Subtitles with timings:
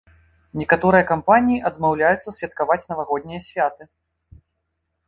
[0.61, 3.81] Некаторыя кампаніі адмаўляюцца святкаваць навагоднія святы.